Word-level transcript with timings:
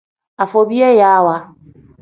Afobiyayaawa. 0.43 1.35